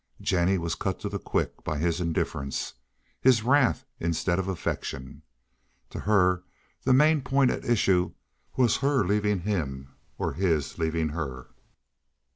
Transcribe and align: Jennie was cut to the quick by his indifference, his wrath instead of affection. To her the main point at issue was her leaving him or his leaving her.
Jennie 0.19 0.57
was 0.57 0.73
cut 0.73 0.99
to 1.01 1.09
the 1.09 1.19
quick 1.19 1.63
by 1.63 1.77
his 1.77 2.01
indifference, 2.01 2.73
his 3.21 3.43
wrath 3.43 3.85
instead 3.99 4.39
of 4.39 4.47
affection. 4.47 5.21
To 5.91 5.99
her 5.99 6.41
the 6.81 6.91
main 6.91 7.21
point 7.21 7.51
at 7.51 7.63
issue 7.63 8.13
was 8.57 8.77
her 8.77 9.05
leaving 9.05 9.41
him 9.41 9.91
or 10.17 10.33
his 10.33 10.79
leaving 10.79 11.09
her. 11.09 11.49